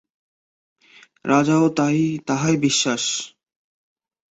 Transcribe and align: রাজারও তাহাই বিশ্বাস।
রাজারও 1.25 1.67
তাহাই 2.27 2.55
বিশ্বাস। 2.57 3.03